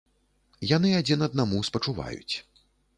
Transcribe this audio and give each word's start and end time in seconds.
Яны 0.71 0.95
адзін 1.01 1.19
аднаму 1.29 1.63
спачуваюць. 1.71 2.35